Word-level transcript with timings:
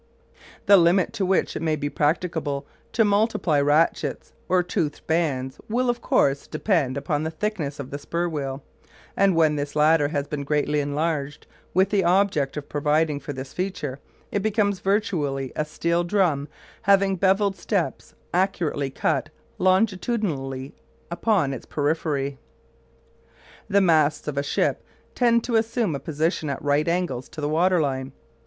The 0.65 0.77
limit 0.77 1.13
to 1.13 1.27
which 1.27 1.55
it 1.55 1.61
may 1.61 1.75
be 1.75 1.87
practicable 1.87 2.65
to 2.93 3.05
multiply 3.05 3.59
ratchets 3.61 4.33
or 4.49 4.63
toothed 4.63 5.05
bands 5.05 5.59
will, 5.69 5.91
of 5.91 6.01
course, 6.01 6.47
depend 6.47 6.97
upon 6.97 7.21
the 7.21 7.29
thickness 7.29 7.79
of 7.79 7.91
the 7.91 7.99
spur 7.99 8.27
wheel, 8.27 8.63
and 9.15 9.35
when 9.35 9.57
this 9.57 9.75
latter 9.75 10.07
has 10.07 10.27
been 10.27 10.43
greatly 10.43 10.79
enlarged, 10.79 11.45
with 11.75 11.91
the 11.91 12.03
object 12.03 12.57
of 12.57 12.67
providing 12.67 13.19
for 13.19 13.31
this 13.31 13.53
feature, 13.53 13.99
it 14.31 14.41
becomes 14.41 14.79
virtually 14.79 15.51
a 15.55 15.63
steel 15.63 16.03
drum 16.03 16.47
having 16.81 17.15
bevelled 17.15 17.55
steps 17.55 18.15
accurately 18.33 18.89
cut 18.89 19.29
longitudinally 19.59 20.73
upon 21.11 21.53
its 21.53 21.67
periphery. 21.67 22.39
The 23.69 23.81
masts 23.81 24.27
of 24.27 24.35
a 24.35 24.41
ship 24.41 24.83
tend 25.13 25.43
to 25.43 25.57
assume 25.57 25.93
a 25.95 25.99
position 25.99 26.49
at 26.49 26.59
right 26.63 26.87
angles 26.87 27.29
to 27.29 27.39
the 27.39 27.47
water 27.49 27.79
line. 27.79 28.13